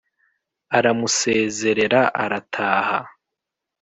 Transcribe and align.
aramusezerera 0.77 2.01
arataha. 2.23 2.99